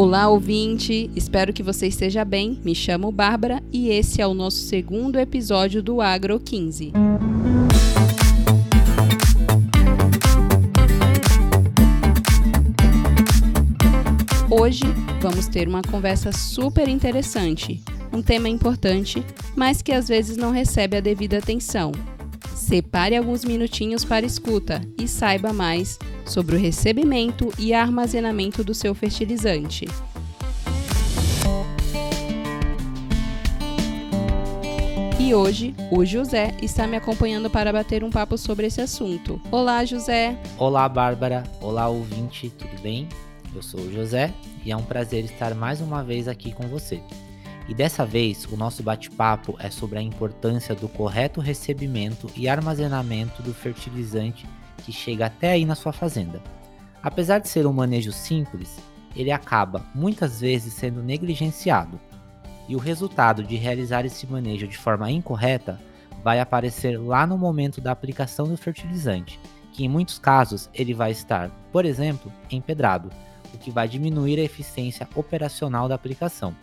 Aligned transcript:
Olá, 0.00 0.30
ouvinte! 0.30 1.10
Espero 1.14 1.52
que 1.52 1.62
você 1.62 1.86
esteja 1.86 2.24
bem. 2.24 2.58
Me 2.64 2.74
chamo 2.74 3.12
Bárbara 3.12 3.62
e 3.70 3.90
esse 3.90 4.22
é 4.22 4.26
o 4.26 4.32
nosso 4.32 4.56
segundo 4.56 5.18
episódio 5.18 5.82
do 5.82 6.00
Agro 6.00 6.40
15. 6.40 6.90
Hoje 14.48 14.84
vamos 15.20 15.46
ter 15.48 15.68
uma 15.68 15.82
conversa 15.82 16.32
super 16.32 16.88
interessante, 16.88 17.82
um 18.10 18.22
tema 18.22 18.48
importante, 18.48 19.22
mas 19.54 19.82
que 19.82 19.92
às 19.92 20.08
vezes 20.08 20.38
não 20.38 20.50
recebe 20.50 20.96
a 20.96 21.00
devida 21.00 21.36
atenção. 21.36 21.92
Separe 22.54 23.18
alguns 23.18 23.44
minutinhos 23.44 24.02
para 24.02 24.24
escuta 24.24 24.80
e 24.98 25.06
saiba 25.06 25.52
mais 25.52 25.98
sobre 26.30 26.54
o 26.54 26.58
recebimento 26.58 27.52
e 27.58 27.74
armazenamento 27.74 28.62
do 28.62 28.72
seu 28.72 28.94
fertilizante. 28.94 29.84
E 35.18 35.34
hoje, 35.34 35.74
o 35.90 36.04
José 36.04 36.56
está 36.62 36.86
me 36.86 36.96
acompanhando 36.96 37.50
para 37.50 37.72
bater 37.72 38.02
um 38.02 38.10
papo 38.10 38.38
sobre 38.38 38.66
esse 38.66 38.80
assunto. 38.80 39.40
Olá, 39.50 39.84
José! 39.84 40.36
Olá, 40.56 40.88
Bárbara! 40.88 41.42
Olá, 41.60 41.88
ouvinte, 41.88 42.48
tudo 42.50 42.80
bem? 42.80 43.08
Eu 43.54 43.62
sou 43.62 43.80
o 43.80 43.92
José 43.92 44.32
e 44.64 44.70
é 44.70 44.76
um 44.76 44.82
prazer 44.82 45.24
estar 45.24 45.54
mais 45.54 45.80
uma 45.80 46.02
vez 46.04 46.28
aqui 46.28 46.52
com 46.52 46.66
você. 46.68 47.02
E 47.68 47.74
dessa 47.74 48.06
vez, 48.06 48.44
o 48.46 48.56
nosso 48.56 48.82
bate-papo 48.82 49.56
é 49.58 49.70
sobre 49.70 49.98
a 49.98 50.02
importância 50.02 50.74
do 50.74 50.88
correto 50.88 51.40
recebimento 51.40 52.28
e 52.36 52.48
armazenamento 52.48 53.42
do 53.42 53.52
fertilizante 53.52 54.46
que 54.80 54.92
chega 54.92 55.26
até 55.26 55.52
aí 55.52 55.64
na 55.64 55.74
sua 55.74 55.92
fazenda. 55.92 56.40
Apesar 57.02 57.38
de 57.38 57.48
ser 57.48 57.66
um 57.66 57.72
manejo 57.72 58.12
simples, 58.12 58.78
ele 59.14 59.30
acaba 59.30 59.84
muitas 59.94 60.40
vezes 60.40 60.74
sendo 60.74 61.02
negligenciado. 61.02 61.98
E 62.68 62.76
o 62.76 62.78
resultado 62.78 63.42
de 63.42 63.56
realizar 63.56 64.04
esse 64.04 64.26
manejo 64.26 64.68
de 64.68 64.78
forma 64.78 65.10
incorreta 65.10 65.80
vai 66.22 66.38
aparecer 66.40 66.98
lá 67.00 67.26
no 67.26 67.38
momento 67.38 67.80
da 67.80 67.90
aplicação 67.90 68.46
do 68.46 68.56
fertilizante, 68.56 69.40
que 69.72 69.84
em 69.84 69.88
muitos 69.88 70.18
casos 70.18 70.68
ele 70.74 70.94
vai 70.94 71.10
estar, 71.10 71.50
por 71.72 71.84
exemplo, 71.84 72.30
empedrado, 72.50 73.10
o 73.52 73.58
que 73.58 73.70
vai 73.70 73.88
diminuir 73.88 74.38
a 74.38 74.44
eficiência 74.44 75.08
operacional 75.14 75.88
da 75.88 75.94
aplicação. 75.94 76.54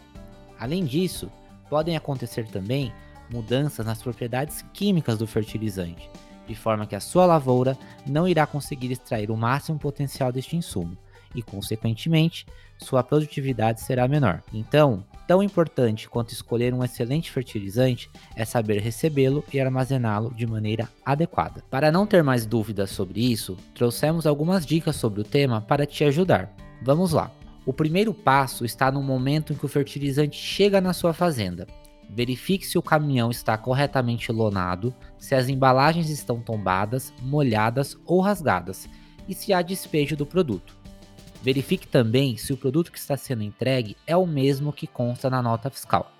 Além 0.59 0.86
disso, 0.86 1.30
podem 1.70 1.98
acontecer 1.98 2.48
também 2.48 2.94
mudanças 3.30 3.86
nas 3.86 4.02
propriedades 4.02 4.64
químicas 4.74 5.18
do 5.18 5.28
fertilizante, 5.28 6.09
de 6.48 6.56
forma 6.56 6.88
que 6.88 6.95
a 6.95 7.00
sua 7.00 7.26
lavoura 7.26 7.78
não 8.06 8.28
irá 8.28 8.48
conseguir 8.48 8.92
extrair 8.92 9.30
o 9.30 9.38
máximo 9.38 9.78
potencial 9.78 10.31
deste 10.31 10.56
insumo 10.56 10.98
e, 11.36 11.42
consequentemente, 11.42 12.45
sua 12.78 13.03
produtividade 13.03 13.81
será 13.81 14.08
menor. 14.08 14.42
Então, 14.53 15.03
tão 15.28 15.44
importante 15.44 16.08
quanto 16.09 16.31
escolher 16.31 16.73
um 16.73 16.84
excelente 16.84 17.31
fertilizante 17.31 18.09
é 18.36 18.45
saber 18.45 18.80
recebê-lo 18.80 19.44
e 19.52 19.59
armazená-lo 19.59 20.34
de 20.34 20.48
maneira 20.48 20.88
adequada. 21.06 21.64
Para 21.70 21.92
não 21.92 22.08
ter 22.08 22.23
mais 22.23 22.45
dúvidas 22.45 22.92
sobre 22.92 23.20
isso, 23.20 23.58
trouxemos 23.75 24.25
algumas 24.25 24.66
dicas 24.66 24.95
sobre 24.95 25.22
o 25.22 25.25
tema 25.25 25.62
para 25.62 25.86
te 25.86 26.03
ajudar. 26.03 26.53
Vamos 26.81 27.12
lá! 27.12 27.31
O 27.66 27.73
primeiro 27.73 28.14
passo 28.14 28.64
está 28.64 28.90
no 28.90 29.03
momento 29.03 29.52
em 29.52 29.56
que 29.58 29.66
o 29.66 29.70
fertilizante 29.70 30.38
chega 30.38 30.80
na 30.80 30.94
sua 30.94 31.12
fazenda. 31.12 31.68
Verifique 32.09 32.66
se 32.66 32.77
o 32.77 32.81
caminhão 32.81 33.30
está 33.30 33.58
corretamente 33.58 34.31
lonado, 34.31 34.94
se 35.17 35.36
as 35.36 35.50
embalagens 35.50 36.09
estão 36.09 36.39
tombadas, 36.39 37.13
molhadas 37.22 37.97
ou 38.05 38.22
rasgadas 38.22 38.88
e 39.27 39.33
se 39.33 39.53
há 39.53 39.61
despejo 39.61 40.16
do 40.16 40.25
produto. 40.25 40.75
Verifique 41.41 41.88
também 41.88 42.35
se 42.38 42.52
o 42.52 42.58
produto 42.58 42.91
que 42.91 42.97
está 42.97 43.16
sendo 43.16 43.44
entregue 43.44 43.95
é 44.08 44.16
o 44.16 44.25
mesmo 44.25 44.73
que 44.73 44.88
consta 44.88 45.30
na 45.30 45.41
nota 45.41 45.69
fiscal. 45.69 46.11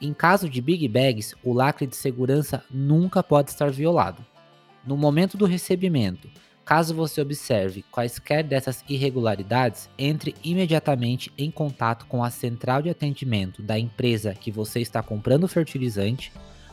Em 0.00 0.12
caso 0.12 0.48
de 0.48 0.60
big 0.60 0.86
bags, 0.88 1.34
o 1.42 1.52
lacre 1.52 1.86
de 1.86 1.96
segurança 1.96 2.62
nunca 2.70 3.22
pode 3.22 3.50
estar 3.50 3.70
violado. 3.70 4.24
No 4.86 4.96
momento 4.96 5.36
do 5.36 5.46
recebimento, 5.46 6.28
Caso 6.64 6.94
você 6.94 7.20
observe 7.20 7.84
quaisquer 7.90 8.42
dessas 8.42 8.82
irregularidades, 8.88 9.90
entre 9.98 10.34
imediatamente 10.42 11.30
em 11.36 11.50
contato 11.50 12.06
com 12.06 12.24
a 12.24 12.30
central 12.30 12.80
de 12.80 12.88
atendimento 12.88 13.62
da 13.62 13.78
empresa 13.78 14.34
que 14.34 14.50
você 14.50 14.80
está 14.80 15.02
comprando 15.02 15.44
o 15.44 15.48
fertilizante 15.48 16.32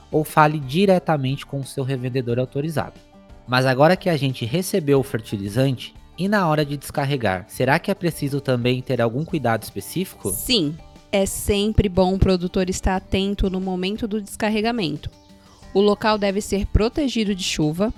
ou 0.09 0.23
fale 0.23 0.59
diretamente 0.59 1.45
com 1.45 1.59
o 1.59 1.65
seu 1.65 1.83
revendedor 1.83 2.39
autorizado. 2.39 2.99
Mas 3.45 3.65
agora 3.65 3.97
que 3.97 4.09
a 4.09 4.15
gente 4.15 4.45
recebeu 4.45 4.99
o 4.99 5.03
fertilizante, 5.03 5.93
e 6.17 6.27
na 6.27 6.47
hora 6.47 6.63
de 6.65 6.77
descarregar, 6.77 7.45
será 7.47 7.79
que 7.79 7.89
é 7.89 7.95
preciso 7.95 8.39
também 8.39 8.81
ter 8.81 9.01
algum 9.01 9.25
cuidado 9.25 9.63
específico? 9.63 10.29
Sim, 10.31 10.77
é 11.11 11.25
sempre 11.25 11.89
bom 11.89 12.13
o 12.13 12.19
produtor 12.19 12.69
estar 12.69 12.95
atento 12.95 13.49
no 13.49 13.59
momento 13.59 14.07
do 14.07 14.21
descarregamento. 14.21 15.09
O 15.73 15.81
local 15.81 16.17
deve 16.17 16.39
ser 16.41 16.65
protegido 16.67 17.33
de 17.33 17.43
chuva, 17.43 17.93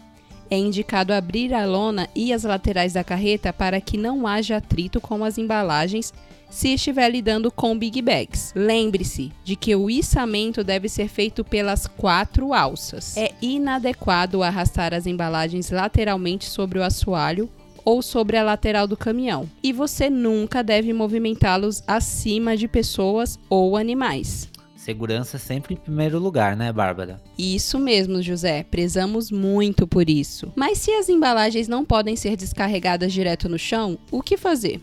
é 0.50 0.58
indicado 0.58 1.14
abrir 1.14 1.54
a 1.54 1.66
lona 1.66 2.08
e 2.16 2.34
as 2.34 2.44
laterais 2.44 2.94
da 2.94 3.04
carreta 3.04 3.52
para 3.52 3.80
que 3.82 3.98
não 3.98 4.28
haja 4.28 4.58
atrito 4.58 5.02
com 5.02 5.24
as 5.24 5.38
embalagens 5.38 6.14
se 6.50 6.70
estiver 6.76 7.10
lidando 7.10 7.52
com 7.52 7.78
big 7.78 8.00
bags. 8.02 8.54
Lembre-se 8.56 9.32
de 9.44 9.56
que 9.56 9.76
o 9.76 9.90
içamento 9.90 10.64
deve 10.64 10.88
ser 10.88 11.08
feito 11.08 11.44
pelas 11.44 11.88
quatro 11.88 12.54
alças. 12.54 13.18
É 13.18 13.32
inadequado 13.42 14.44
arrastar 14.44 14.94
as 14.94 15.08
embalagens 15.08 15.72
lateralmente 15.72 16.46
sobre 16.46 16.78
o 16.78 16.84
assoalho 16.84 17.50
ou 17.84 18.02
sobre 18.02 18.38
a 18.38 18.44
lateral 18.44 18.88
do 18.88 18.96
caminhão. 18.96 19.50
E 19.62 19.74
você 19.74 20.10
nunca 20.10 20.64
deve 20.64 20.94
movimentá-los 20.94 21.84
acima 21.88 22.56
de 22.56 22.68
pessoas 22.68 23.40
ou 23.50 23.76
animais. 23.76 24.53
Segurança 24.84 25.38
sempre 25.38 25.76
em 25.76 25.78
primeiro 25.78 26.20
lugar, 26.20 26.58
né, 26.58 26.70
Bárbara? 26.74 27.22
Isso 27.40 27.80
mesmo, 27.80 28.22
José. 28.22 28.64
Prezamos 28.64 29.32
muito 29.32 29.88
por 29.88 30.10
isso. 30.10 30.52
Mas 30.58 30.78
se 30.80 30.92
as 30.92 31.08
embalagens 31.08 31.70
não 31.70 31.86
podem 31.86 32.18
ser 32.18 32.36
descarregadas 32.36 33.14
direto 33.14 33.48
no 33.48 33.58
chão, 33.58 33.98
o 34.12 34.22
que 34.22 34.36
fazer? 34.36 34.82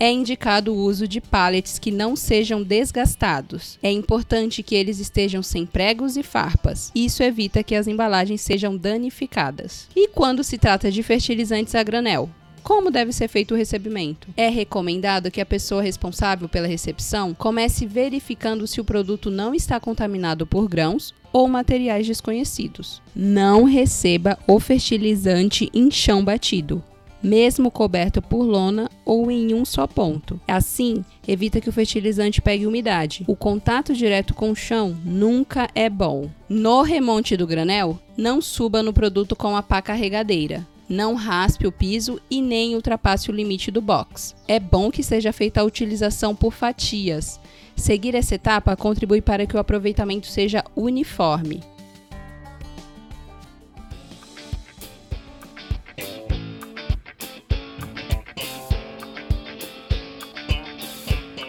É 0.00 0.10
indicado 0.10 0.74
o 0.74 0.76
uso 0.76 1.06
de 1.06 1.20
pallets 1.20 1.78
que 1.78 1.92
não 1.92 2.16
sejam 2.16 2.60
desgastados. 2.60 3.78
É 3.80 3.90
importante 3.92 4.64
que 4.64 4.74
eles 4.74 4.98
estejam 4.98 5.44
sem 5.44 5.64
pregos 5.64 6.16
e 6.16 6.24
farpas. 6.24 6.90
Isso 6.92 7.22
evita 7.22 7.62
que 7.62 7.76
as 7.76 7.86
embalagens 7.86 8.40
sejam 8.40 8.76
danificadas. 8.76 9.88
E 9.94 10.08
quando 10.08 10.42
se 10.42 10.58
trata 10.58 10.90
de 10.90 11.04
fertilizantes 11.04 11.76
a 11.76 11.84
granel? 11.84 12.28
Como 12.62 12.90
deve 12.90 13.12
ser 13.12 13.28
feito 13.28 13.54
o 13.54 13.56
recebimento? 13.56 14.28
É 14.36 14.48
recomendado 14.48 15.30
que 15.30 15.40
a 15.40 15.46
pessoa 15.46 15.82
responsável 15.82 16.48
pela 16.48 16.66
recepção 16.66 17.34
comece 17.34 17.86
verificando 17.86 18.66
se 18.66 18.80
o 18.80 18.84
produto 18.84 19.30
não 19.30 19.54
está 19.54 19.80
contaminado 19.80 20.46
por 20.46 20.68
grãos 20.68 21.14
ou 21.32 21.48
materiais 21.48 22.06
desconhecidos. 22.06 23.02
Não 23.14 23.64
receba 23.64 24.38
o 24.46 24.58
fertilizante 24.58 25.70
em 25.72 25.90
chão 25.90 26.24
batido 26.24 26.82
mesmo 27.22 27.70
coberto 27.70 28.22
por 28.22 28.42
lona 28.44 28.88
ou 29.04 29.30
em 29.30 29.54
um 29.54 29.64
só 29.64 29.86
ponto. 29.86 30.40
Assim, 30.46 31.04
evita 31.26 31.60
que 31.60 31.68
o 31.68 31.72
fertilizante 31.72 32.40
pegue 32.40 32.66
umidade. 32.66 33.24
O 33.26 33.36
contato 33.36 33.94
direto 33.94 34.34
com 34.34 34.50
o 34.50 34.56
chão 34.56 34.96
nunca 35.04 35.68
é 35.74 35.90
bom. 35.90 36.30
No 36.48 36.82
remonte 36.82 37.36
do 37.36 37.46
granel, 37.46 37.98
não 38.16 38.40
suba 38.40 38.82
no 38.82 38.92
produto 38.92 39.34
com 39.34 39.56
a 39.56 39.62
pá 39.62 39.82
carregadeira 39.82 40.66
não 40.88 41.14
raspe 41.14 41.66
o 41.66 41.72
piso 41.72 42.20
e 42.30 42.40
nem 42.40 42.74
ultrapasse 42.74 43.30
o 43.30 43.34
limite 43.34 43.70
do 43.70 43.82
box. 43.82 44.34
É 44.46 44.58
bom 44.58 44.90
que 44.90 45.02
seja 45.02 45.32
feita 45.32 45.60
a 45.60 45.64
utilização 45.64 46.34
por 46.34 46.52
fatias. 46.52 47.38
Seguir 47.76 48.14
essa 48.14 48.34
etapa 48.34 48.76
contribui 48.76 49.20
para 49.20 49.46
que 49.46 49.56
o 49.56 49.60
aproveitamento 49.60 50.26
seja 50.26 50.64
uniforme. 50.74 51.62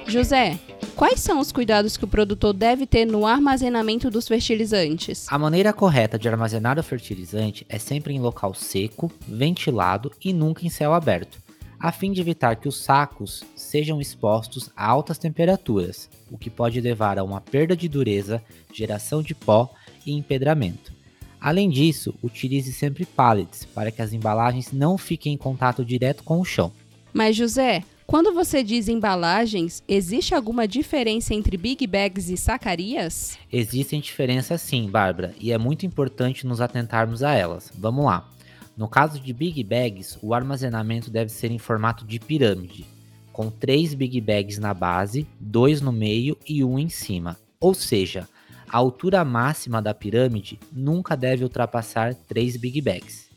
José, 0.09 0.59
Quais 0.99 1.21
são 1.21 1.39
os 1.39 1.49
cuidados 1.49 1.95
que 1.95 2.03
o 2.03 2.09
produtor 2.09 2.51
deve 2.51 2.85
ter 2.85 3.05
no 3.05 3.25
armazenamento 3.25 4.09
dos 4.09 4.27
fertilizantes? 4.27 5.27
A 5.29 5.39
maneira 5.39 5.71
correta 5.71 6.19
de 6.19 6.27
armazenar 6.27 6.77
o 6.77 6.83
fertilizante 6.83 7.65
é 7.69 7.79
sempre 7.79 8.13
em 8.13 8.19
local 8.19 8.53
seco, 8.53 9.09
ventilado 9.25 10.11
e 10.21 10.33
nunca 10.33 10.65
em 10.65 10.69
céu 10.69 10.93
aberto, 10.93 11.37
a 11.79 11.89
fim 11.93 12.11
de 12.11 12.19
evitar 12.19 12.57
que 12.57 12.67
os 12.67 12.83
sacos 12.83 13.45
sejam 13.55 14.01
expostos 14.01 14.69
a 14.75 14.85
altas 14.85 15.17
temperaturas, 15.17 16.09
o 16.29 16.37
que 16.37 16.49
pode 16.49 16.81
levar 16.81 17.17
a 17.17 17.23
uma 17.23 17.39
perda 17.39 17.77
de 17.77 17.87
dureza, 17.87 18.43
geração 18.73 19.23
de 19.23 19.33
pó 19.33 19.73
e 20.05 20.11
empedramento. 20.11 20.91
Além 21.39 21.69
disso, 21.69 22.13
utilize 22.21 22.73
sempre 22.73 23.05
pallets 23.05 23.63
para 23.63 23.89
que 23.89 24.01
as 24.01 24.11
embalagens 24.11 24.73
não 24.73 24.97
fiquem 24.97 25.35
em 25.35 25.37
contato 25.37 25.85
direto 25.85 26.25
com 26.25 26.41
o 26.41 26.45
chão. 26.45 26.73
Mas 27.13 27.37
José, 27.37 27.85
quando 28.09 28.33
você 28.33 28.63
diz 28.63 28.88
embalagens, 28.88 29.83
existe 29.88 30.33
alguma 30.33 30.67
diferença 30.67 31.31
entre 31.31 31.56
big 31.56 31.85
bags 31.85 32.27
e 32.27 32.35
sacarias? 32.35 33.38
Existem 33.53 34.01
diferenças 34.01 34.63
sim, 34.63 34.89
Bárbara, 34.89 35.35
e 35.39 35.51
é 35.51 35.59
muito 35.59 35.85
importante 35.85 36.47
nos 36.47 36.59
atentarmos 36.59 37.21
a 37.21 37.35
elas. 37.35 37.71
Vamos 37.77 38.03
lá. 38.03 38.27
No 38.75 38.88
caso 38.88 39.19
de 39.19 39.31
big 39.31 39.63
bags, 39.63 40.17
o 40.23 40.33
armazenamento 40.33 41.11
deve 41.11 41.29
ser 41.29 41.51
em 41.51 41.59
formato 41.59 42.03
de 42.03 42.19
pirâmide, 42.19 42.83
com 43.31 43.51
três 43.51 43.94
Big 43.94 44.19
Bags 44.19 44.57
na 44.57 44.73
base, 44.73 45.27
dois 45.39 45.79
no 45.79 45.91
meio 45.91 46.35
e 46.47 46.63
um 46.63 46.79
em 46.79 46.89
cima. 46.89 47.38
Ou 47.59 47.75
seja, 47.75 48.27
a 48.67 48.75
altura 48.75 49.23
máxima 49.23 49.83
da 49.83 49.94
pirâmide 49.94 50.59
nunca 50.73 51.15
deve 51.15 51.44
ultrapassar 51.44 52.15
3 52.15 52.57
Big 52.57 52.81
Bags. 52.81 53.29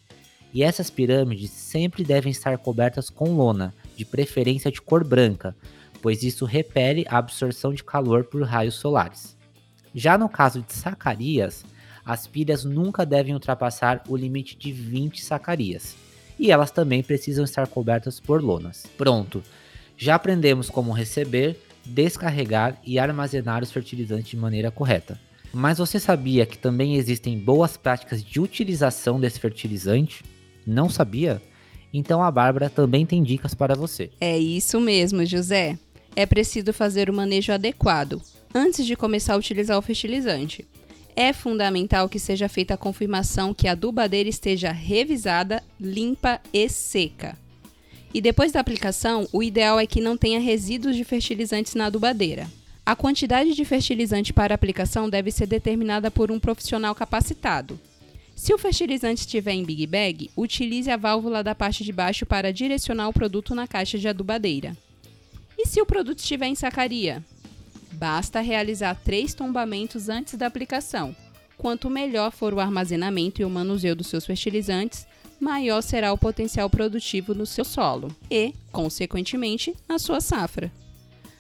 E 0.55 0.63
essas 0.63 0.89
pirâmides 0.89 1.51
sempre 1.51 2.05
devem 2.05 2.31
estar 2.31 2.57
cobertas 2.57 3.11
com 3.11 3.37
lona, 3.37 3.75
de 3.97 4.05
preferência 4.05 4.71
de 4.71 4.81
cor 4.81 5.05
branca, 5.05 5.57
pois 6.01 6.23
isso 6.23 6.45
repele 6.45 7.05
a 7.09 7.19
absorção 7.19 7.73
de 7.73 7.85
calor 7.85 8.25
por 8.25 8.43
raios 8.43 8.75
solares. 8.75 9.37
Já 9.95 10.17
no 10.19 10.29
caso 10.29 10.63
de 10.63 10.73
sacarias, 10.73 11.65
as 12.05 12.27
pilhas 12.27 12.65
nunca 12.65 13.07
devem 13.07 13.35
ultrapassar 13.35 14.03
o 14.09 14.17
limite 14.17 14.57
de 14.57 14.73
20 14.73 15.23
sacarias, 15.23 15.97
e 16.39 16.51
elas 16.51 16.71
também 16.71 17.03
precisam 17.03 17.45
estar 17.45 17.67
cobertas 17.69 18.19
por 18.19 18.43
lonas. 18.43 18.87
Pronto, 18.99 19.43
já 19.97 20.17
aprendemos 20.17 20.69
como 20.69 20.91
receber, 20.91 21.57
descarregar 21.85 22.81
e 22.85 22.99
armazenar 22.99 23.63
os 23.63 23.71
fertilizantes 23.71 24.31
de 24.31 24.37
maneira 24.37 24.71
correta. 24.71 25.21
Mas 25.53 25.79
você 25.79 26.01
sabia 26.01 26.47
que 26.47 26.59
também 26.59 26.97
existem 26.97 27.39
boas 27.39 27.77
práticas 27.77 28.25
de 28.25 28.41
utilização 28.41 29.21
desse 29.21 29.39
fertilizante? 29.39 30.25
Não 30.67 30.89
sabia? 30.89 31.43
Então 31.93 32.23
a 32.23 32.31
Bárbara 32.31 32.71
também 32.71 33.05
tem 33.05 33.23
dicas 33.23 33.55
para 33.55 33.75
você. 33.75 34.11
É 34.21 34.39
isso 34.39 34.81
mesmo, 34.81 35.25
José. 35.27 35.79
É 36.17 36.27
preciso 36.27 36.73
fazer 36.73 37.11
o 37.11 37.15
manejo 37.15 37.53
adequado 37.53 38.21
antes 38.55 38.87
de 38.87 38.97
começar 38.97 39.35
a 39.35 39.39
utilizar 39.39 39.79
o 39.79 39.83
fertilizante. 39.83 40.67
É 41.15 41.33
fundamental 41.33 42.09
que 42.09 42.19
seja 42.19 42.49
feita 42.49 42.75
a 42.75 42.79
confirmação 42.79 43.53
que 43.53 43.69
a 43.69 43.73
adubadeira 43.73 44.29
esteja 44.29 44.73
revisada, 44.73 45.63
limpa 45.79 46.41
e 46.53 46.69
seca. 46.69 47.37
E 48.15 48.21
depois 48.21 48.53
da 48.53 48.61
aplicação, 48.61 49.27
o 49.33 49.43
ideal 49.43 49.79
é 49.79 49.87
que 49.87 50.01
não 50.01 50.17
tenha 50.17 50.41
resíduos 50.41 50.97
de 50.97 51.05
fertilizantes 51.05 51.75
na 51.75 51.87
adubadeira. 51.87 52.47
A 52.85 52.97
quantidade 52.97 53.55
de 53.55 53.65
fertilizante 53.65 54.33
para 54.33 54.55
aplicação 54.55 55.09
deve 55.09 55.31
ser 55.31 55.47
determinada 55.47 56.11
por 56.11 56.31
um 56.31 56.39
profissional 56.39 56.95
capacitado. 56.95 57.79
Se 58.35 58.53
o 58.53 58.59
fertilizante 58.59 59.21
estiver 59.21 59.53
em 59.53 59.65
Big 59.65 59.87
Bag, 59.87 60.31
utilize 60.37 60.91
a 60.91 60.97
válvula 60.97 61.43
da 61.43 61.55
parte 61.55 61.85
de 61.85 61.93
baixo 61.93 62.27
para 62.27 62.53
direcionar 62.53 63.09
o 63.09 63.13
produto 63.13 63.55
na 63.55 63.67
caixa 63.69 63.99
de 63.99 64.09
adubadeira. 64.09 64.77
E 65.57 65.67
se 65.67 65.81
o 65.81 65.87
produto 65.87 66.19
estiver 66.19 66.47
em 66.47 66.55
sacaria? 66.55 67.23
Basta 67.93 68.41
realizar 68.41 68.95
três 68.97 69.33
tombamentos 69.35 70.09
antes 70.09 70.35
da 70.35 70.47
aplicação. 70.47 71.15
Quanto 71.57 71.89
melhor 71.89 72.33
for 72.33 72.53
o 72.53 72.59
armazenamento 72.59 73.41
e 73.41 73.45
o 73.45 73.51
manuseio 73.51 73.95
dos 73.95 74.09
seus 74.09 74.27
fertilizantes, 74.27 75.07
maior 75.39 75.81
será 75.81 76.13
o 76.13 76.19
potencial 76.19 76.69
produtivo 76.69 77.35
no 77.35 77.47
seu 77.47 77.65
solo 77.65 78.09
e, 78.31 78.53
consequentemente, 78.73 79.75
na 79.89 79.99
sua 79.99 80.21
safra. 80.21 80.73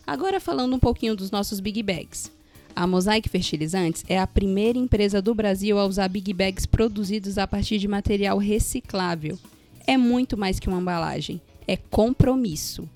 Agora 0.06 0.38
falando 0.38 0.76
um 0.76 0.78
pouquinho 0.78 1.16
dos 1.16 1.30
nossos 1.30 1.58
Big 1.58 1.82
Bags. 1.82 2.30
A 2.74 2.86
Mosaic 2.86 3.28
Fertilizantes 3.28 4.02
é 4.08 4.18
a 4.18 4.26
primeira 4.26 4.78
empresa 4.78 5.20
do 5.20 5.34
Brasil 5.34 5.78
a 5.78 5.84
usar 5.84 6.08
Big 6.08 6.32
Bags 6.32 6.64
produzidos 6.64 7.36
a 7.36 7.46
partir 7.46 7.78
de 7.78 7.86
material 7.86 8.38
reciclável. 8.38 9.38
É 9.86 9.96
muito 9.96 10.36
mais 10.36 10.58
que 10.58 10.68
uma 10.68 10.80
embalagem, 10.80 11.40
é 11.68 11.76
compromisso. 11.76 12.88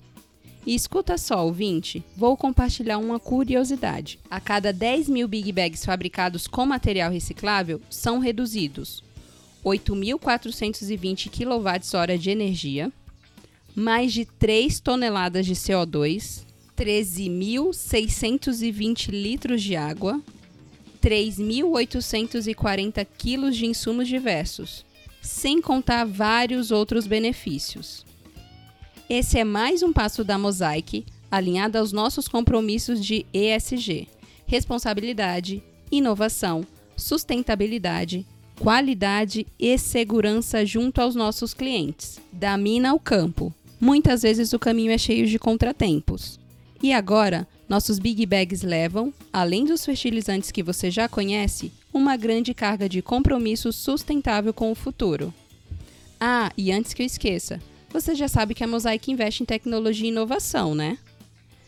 E 0.65 0.73
escuta 0.73 1.17
só, 1.17 1.45
ouvinte, 1.45 2.03
vou 2.15 2.35
compartilhar 2.35 2.97
uma 2.97 3.19
curiosidade. 3.19 4.19
A 4.29 4.39
cada 4.39 4.73
10 4.73 5.09
mil 5.09 5.27
Big 5.27 5.51
Bags 5.51 5.85
fabricados 5.85 6.47
com 6.47 6.65
material 6.65 7.11
reciclável, 7.11 7.79
são 7.89 8.19
reduzidos 8.19 9.03
8.420 9.63 11.29
kWh 11.29 12.17
de 12.17 12.29
energia, 12.31 12.91
mais 13.75 14.11
de 14.11 14.25
3 14.25 14.79
toneladas 14.79 15.45
de 15.45 15.53
CO2, 15.53 16.46
13.620 16.77 19.09
litros 19.09 19.63
de 19.63 19.75
água, 19.75 20.21
3.840 21.01 23.07
quilos 23.17 23.57
de 23.57 23.65
insumos 23.65 24.07
diversos, 24.07 24.85
sem 25.21 25.59
contar 25.59 26.05
vários 26.05 26.69
outros 26.69 27.07
benefícios. 27.07 28.05
Esse 29.09 29.39
é 29.39 29.43
mais 29.43 29.81
um 29.81 29.91
passo 29.91 30.23
da 30.23 30.37
Mosaic, 30.37 31.03
alinhado 31.31 31.79
aos 31.79 31.91
nossos 31.91 32.27
compromissos 32.27 33.03
de 33.03 33.25
ESG: 33.33 34.07
responsabilidade, 34.45 35.63
inovação, 35.91 36.63
sustentabilidade, 36.95 38.23
qualidade 38.59 39.47
e 39.57 39.79
segurança 39.79 40.65
junto 40.65 41.01
aos 41.01 41.15
nossos 41.15 41.53
clientes. 41.53 42.19
Da 42.31 42.57
mina 42.57 42.89
ao 42.91 42.99
campo. 42.99 43.53
Muitas 43.79 44.23
vezes 44.23 44.51
o 44.53 44.59
caminho 44.59 44.91
é 44.91 44.97
cheio 44.97 45.25
de 45.25 45.39
contratempos. 45.39 46.37
E 46.81 46.93
agora, 46.93 47.47
nossos 47.67 47.99
Big 47.99 48.25
Bags 48.25 48.63
levam, 48.63 49.13
além 49.33 49.65
dos 49.65 49.83
fertilizantes 49.83 50.51
que 50.51 50.63
você 50.63 50.91
já 50.91 51.09
conhece, 51.09 51.71
uma 51.93 52.15
grande 52.15 52.53
carga 52.53 52.87
de 52.87 53.01
compromisso 53.01 53.73
sustentável 53.73 54.53
com 54.53 54.71
o 54.71 54.75
futuro. 54.75 55.33
Ah, 56.19 56.51
e 56.57 56.71
antes 56.71 56.93
que 56.93 57.01
eu 57.01 57.05
esqueça, 57.05 57.59
você 57.89 58.15
já 58.15 58.27
sabe 58.27 58.53
que 58.53 58.63
a 58.63 58.67
Mosaic 58.67 59.11
investe 59.11 59.43
em 59.43 59.45
tecnologia 59.45 60.07
e 60.07 60.11
inovação, 60.11 60.75
né? 60.75 60.97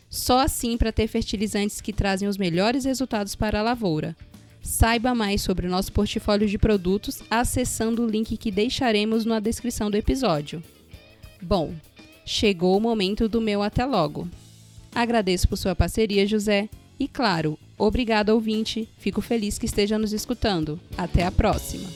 Só 0.08 0.40
assim 0.40 0.76
para 0.76 0.92
ter 0.92 1.06
fertilizantes 1.06 1.80
que 1.80 1.92
trazem 1.92 2.28
os 2.28 2.36
melhores 2.36 2.84
resultados 2.84 3.34
para 3.34 3.60
a 3.60 3.62
lavoura. 3.62 4.16
Saiba 4.62 5.14
mais 5.14 5.40
sobre 5.42 5.66
o 5.66 5.70
nosso 5.70 5.92
portfólio 5.92 6.48
de 6.48 6.58
produtos 6.58 7.22
acessando 7.30 8.04
o 8.04 8.08
link 8.08 8.36
que 8.36 8.50
deixaremos 8.50 9.24
na 9.24 9.40
descrição 9.40 9.90
do 9.90 9.96
episódio. 9.96 10.62
Bom, 11.40 11.74
chegou 12.24 12.76
o 12.76 12.80
momento 12.80 13.28
do 13.28 13.40
meu 13.40 13.62
até 13.62 13.84
logo. 13.84 14.28
Agradeço 14.94 15.48
por 15.48 15.56
sua 15.56 15.74
parceria, 15.74 16.26
José. 16.26 16.68
E 16.98 17.08
claro, 17.08 17.58
obrigado 17.78 18.30
ouvinte. 18.30 18.88
Fico 18.98 19.20
feliz 19.20 19.58
que 19.58 19.66
esteja 19.66 19.98
nos 19.98 20.12
escutando. 20.12 20.78
Até 20.98 21.24
a 21.24 21.30
próxima. 21.30 21.88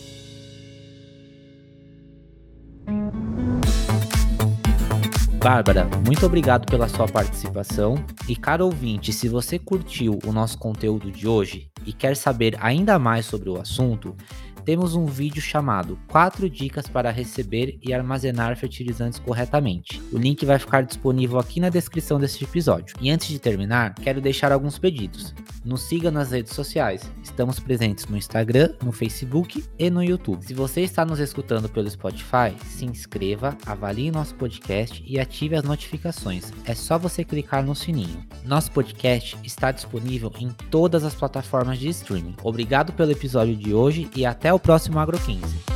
Bárbara, 5.44 5.87
muito 6.06 6.25
obrigado 6.25 6.64
pela 6.64 6.88
sua 6.88 7.06
participação. 7.06 8.02
E 8.26 8.35
caro 8.35 8.64
ouvinte, 8.64 9.12
se 9.12 9.29
você 9.29 9.58
curtiu 9.58 10.19
o 10.25 10.32
nosso 10.32 10.56
conteúdo 10.56 11.12
de 11.12 11.29
hoje 11.29 11.69
e 11.85 11.93
quer 11.93 12.17
saber 12.17 12.56
ainda 12.62 12.99
mais 12.99 13.26
sobre 13.26 13.50
o 13.50 13.61
assunto, 13.61 14.17
temos 14.64 14.94
um 14.94 15.05
vídeo 15.05 15.43
chamado 15.43 15.99
4 16.08 16.49
dicas 16.49 16.88
para 16.88 17.11
receber 17.11 17.78
e 17.82 17.93
armazenar 17.93 18.56
fertilizantes 18.56 19.19
corretamente. 19.19 20.00
O 20.11 20.19
link 20.19 20.44
vai 20.46 20.58
ficar 20.58 20.83
disponível 20.83 21.38
aqui 21.38 21.61
na 21.61 21.68
descrição 21.68 22.18
deste 22.18 22.44
episódio. 22.44 22.97
E 23.00 23.11
antes 23.11 23.28
de 23.28 23.38
terminar, 23.38 23.94
quero 23.94 24.21
deixar 24.21 24.52
alguns 24.52 24.78
pedidos. 24.78 25.35
Nos 25.64 25.83
siga 25.83 26.11
nas 26.11 26.30
redes 26.30 26.54
sociais. 26.54 27.11
Estamos 27.23 27.59
presentes 27.59 28.06
no 28.06 28.16
Instagram, 28.16 28.75
no 28.83 28.92
Facebook 28.92 29.64
e 29.78 29.90
no 29.90 30.02
YouTube. 30.02 30.44
Se 30.44 30.54
você 30.54 30.83
está 30.83 31.04
nos 31.04 31.18
escutando 31.18 31.68
pelo 31.68 31.90
Spotify, 31.90 32.54
se 32.64 32.85
inscreva, 32.85 33.56
avalie 33.66 34.11
nosso 34.11 34.35
podcast 34.35 35.02
e 35.06 35.18
ative 35.18 35.56
as 35.56 35.64
notificações. 35.64 36.52
É 36.64 36.75
só 36.75 36.99
você 36.99 37.25
clicar 37.25 37.64
no 37.64 37.75
sininho. 37.75 38.25
Nosso 38.44 38.71
podcast 38.73 39.37
está 39.42 39.73
disponível 39.73 40.33
em 40.38 40.50
todas 40.71 41.04
as 41.04 41.14
plataformas 41.14 41.78
de 41.78 41.88
streaming. 41.88 42.37
Obrigado 42.42 42.92
pelo 42.92 43.12
episódio 43.12 43.56
de 43.56 43.75
hoje 43.75 44.09
e 44.14 44.25
até 44.25 44.53
o 44.54 44.58
próximo 44.58 44.99
Agro 44.99 45.18
15. 45.18 45.74